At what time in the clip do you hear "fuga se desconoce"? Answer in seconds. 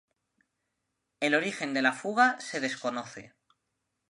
1.93-3.35